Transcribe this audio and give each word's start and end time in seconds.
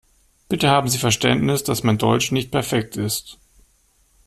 Bitte 0.49 0.67
haben 0.71 0.89
Sie 0.89 0.97
Verständnis, 0.97 1.63
dass 1.63 1.83
mein 1.83 1.99
Deutsch 1.99 2.31
nicht 2.31 2.49
perfekt 2.49 2.97
ist. 2.97 3.37